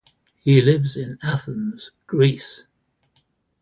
He 0.39 0.63
lives 0.63 0.97
in 0.97 1.19
Athens, 1.21 1.91
Greece. 2.07 2.65